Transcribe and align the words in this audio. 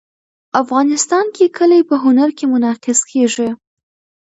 افغانستان 0.61 1.25
کې 1.35 1.45
کلي 1.57 1.81
په 1.89 1.95
هنر 2.03 2.29
کې 2.37 2.45
منعکس 2.53 2.99
کېږي. 3.11 3.49